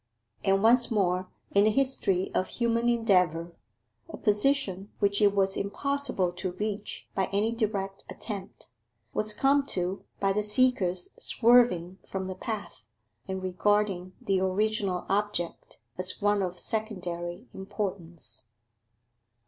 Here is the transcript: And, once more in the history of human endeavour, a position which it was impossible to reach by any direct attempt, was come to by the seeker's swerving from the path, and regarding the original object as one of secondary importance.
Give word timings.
And, 0.43 0.63
once 0.63 0.89
more 0.89 1.29
in 1.51 1.63
the 1.65 1.69
history 1.69 2.33
of 2.33 2.47
human 2.47 2.89
endeavour, 2.89 3.55
a 4.09 4.17
position 4.17 4.89
which 4.97 5.21
it 5.21 5.35
was 5.35 5.55
impossible 5.55 6.31
to 6.31 6.53
reach 6.53 7.07
by 7.13 7.25
any 7.25 7.51
direct 7.51 8.05
attempt, 8.09 8.65
was 9.13 9.35
come 9.35 9.63
to 9.67 10.03
by 10.19 10.33
the 10.33 10.41
seeker's 10.41 11.09
swerving 11.19 11.99
from 12.07 12.25
the 12.25 12.33
path, 12.33 12.81
and 13.27 13.43
regarding 13.43 14.13
the 14.19 14.39
original 14.39 15.05
object 15.07 15.77
as 15.99 16.19
one 16.19 16.41
of 16.41 16.57
secondary 16.57 17.45
importance. 17.53 18.45